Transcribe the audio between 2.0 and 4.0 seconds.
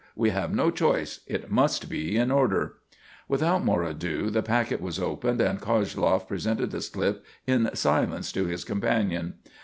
in order." Without more